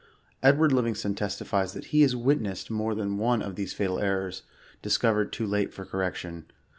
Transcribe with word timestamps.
Edward 0.41 0.71
Livingston 0.71 1.13
testifies 1.13 1.73
that 1.73 1.85
he 1.93 2.01
has 2.01 2.15
witnessed 2.15 2.71
more 2.71 2.95
than 2.95 3.19
one 3.19 3.39
of 3.43 3.53
these 3.55 3.73
fatal 3.75 3.99
errors, 3.99 4.41
discovered 4.81 5.31
too 5.31 5.45
late 5.45 5.71
for 5.71 5.85
correction. 5.85 6.47